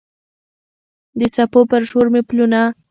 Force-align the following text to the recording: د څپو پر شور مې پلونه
د 1.19 1.21
څپو 1.35 1.59
پر 1.71 1.81
شور 1.89 2.05
مې 2.13 2.21
پلونه 2.29 2.61